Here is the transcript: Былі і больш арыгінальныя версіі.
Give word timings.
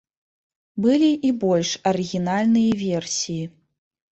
Былі 0.85 1.09
і 1.29 1.31
больш 1.45 1.75
арыгінальныя 1.91 2.71
версіі. 2.83 3.43